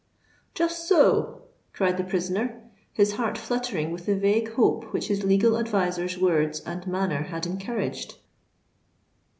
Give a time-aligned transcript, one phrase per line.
[0.55, 1.43] "Just so!"
[1.73, 2.59] cried the prisoner,
[2.91, 7.45] his heart fluttering with the vague hope which his legal adviser's words and manner had
[7.45, 8.15] encouraged.